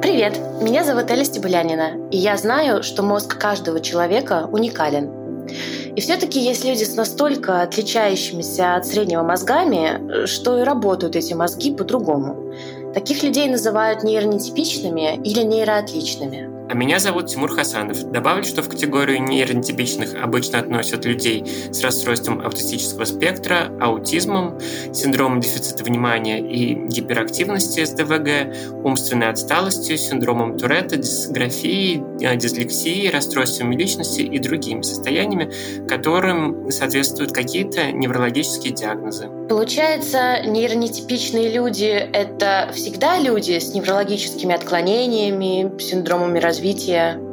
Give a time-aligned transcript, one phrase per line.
[0.00, 5.48] Привет, меня зовут Эля Стебулянина, и я знаю, что мозг каждого человека уникален.
[5.96, 11.74] И все-таки есть люди с настолько отличающимися от среднего мозгами, что и работают эти мозги
[11.74, 12.54] по-другому.
[12.94, 16.53] Таких людей называют нейронетипичными или нейроотличными.
[16.66, 18.10] А меня зовут Тимур Хасанов.
[18.10, 24.58] Добавлю, что в категорию нейронетипичных обычно относят людей с расстройством аутистического спектра, аутизмом,
[24.92, 34.22] синдромом дефицита внимания и гиперактивности СДВГ, умственной отсталостью, синдромом Туретта, дисграфией, э, дислексией, расстройствами личности
[34.22, 35.52] и другими состояниями,
[35.86, 39.28] которым соответствуют какие-то неврологические диагнозы.
[39.50, 46.53] Получается, нейронетипичные люди— это всегда люди с неврологическими отклонениями, синдромами развития?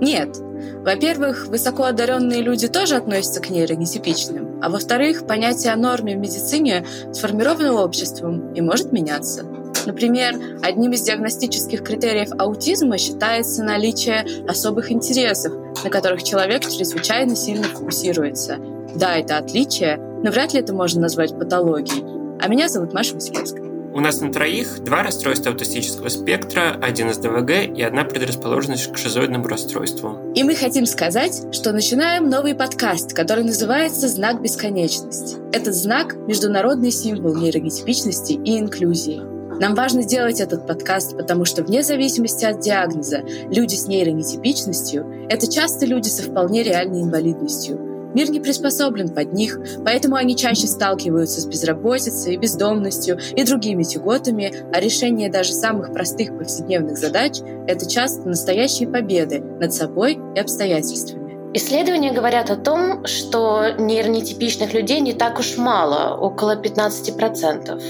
[0.00, 0.36] Нет.
[0.84, 7.82] Во-первых, высокоодаренные люди тоже относятся к нейронетипичным, а во-вторых, понятие о норме в медицине сформировано
[7.82, 9.44] обществом и может меняться.
[9.86, 15.52] Например, одним из диагностических критериев аутизма считается наличие особых интересов,
[15.84, 18.58] на которых человек чрезвычайно сильно фокусируется.
[18.94, 22.04] Да, это отличие, но вряд ли это можно назвать патологией.
[22.40, 23.67] А меня зовут Маша Василевская.
[23.94, 29.46] У нас на троих два расстройства аутистического спектра, один СДВГ и одна предрасположенность к шизоидному
[29.46, 30.32] расстройству.
[30.34, 35.38] И мы хотим сказать, что начинаем новый подкаст, который называется «Знак бесконечности».
[35.52, 39.22] Этот знак– международный символ нейрогетипичности и инклюзии.
[39.58, 45.50] Нам важно сделать этот подкаст, потому что вне зависимости от диагноза, люди с нейронетипичностью– это
[45.50, 47.80] часто люди со вполне реальной инвалидностью–
[48.14, 54.52] Мир не приспособлен под них, поэтому они чаще сталкиваются с безработицей, бездомностью и другими тяготами,
[54.72, 61.28] а решение даже самых простых повседневных задач— это часто настоящие победы над собой и обстоятельствами.
[61.54, 67.80] Исследования говорят о том, что нейронетипичных людей не так уж мало, около 15%.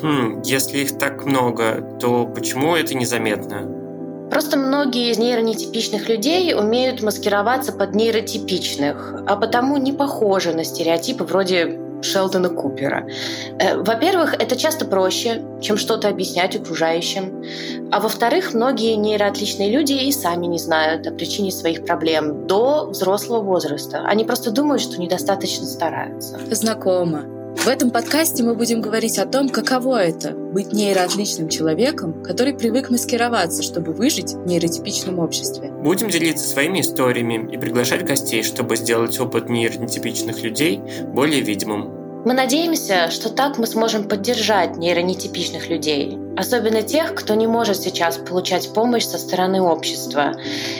[0.00, 3.87] Хм, если их так много, то почему это незаметно?
[4.30, 11.24] Просто многие из нейронетипичных людей умеют маскироваться под нейротипичных, а потому не похожи на стереотипы
[11.24, 13.08] вроде Шелдона Купера.
[13.58, 17.44] Э, во-первых, это часто проще, чем что-то объяснять окружающим.
[17.90, 23.40] А во-вторых, многие нейроотличные люди и сами не знают о причине своих проблем до взрослого
[23.40, 24.04] возраста.
[24.06, 26.38] Они просто думают, что недостаточно стараются.
[26.50, 27.37] Знакомо.
[27.58, 32.88] В этом подкасте мы будем говорить о том, каково это— быть нейроотличным человеком, который привык
[32.88, 35.70] маскироваться, чтобы выжить в нейротипичном обществе.
[35.70, 40.80] Будем делиться своими историями и приглашать гостей, чтобы сделать опыт нейронетипичных людей
[41.12, 41.98] более видимым.
[42.24, 48.16] Мы надеемся, что так мы сможем поддержать нейронетипичных людей, особенно тех, кто не может сейчас
[48.16, 50.34] получать помощь со стороны общества,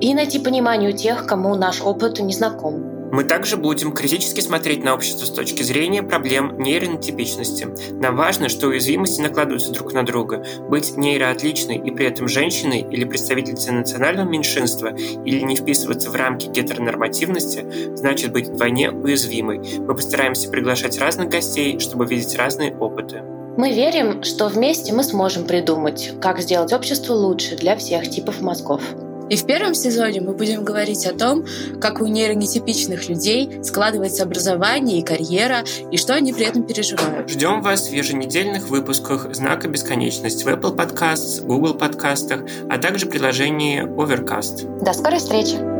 [0.00, 2.91] и найти понимание у тех, кому наш опыт не знаком.
[3.12, 7.68] Мы также будем критически смотреть на общество с точки зрения проблем нейронотипичности.
[8.00, 10.42] Нам важно, что уязвимости накладываются друг на друга.
[10.70, 16.46] Быть нейроотличной и при этом женщиной или представительницей национального меньшинства или не вписываться в рамки
[16.46, 19.58] гетеронормативности значит быть вдвойне уязвимой.
[19.58, 23.20] Мы постараемся приглашать разных гостей, чтобы видеть разные опыты.
[23.58, 28.80] Мы верим, что вместе мы сможем придумать, как сделать общество лучше для всех типов мозгов.
[29.32, 31.46] И в первом сезоне мы будем говорить о том,
[31.80, 37.30] как у нейронетипичных людей складывается образование и карьера, и что они при этом переживают.
[37.30, 43.82] Ждем вас в еженедельных выпусках «Знака бесконечность» в Apple Podcasts, Google подкастах, а также приложении
[43.82, 44.84] Overcast.
[44.84, 45.71] До скорой встречи!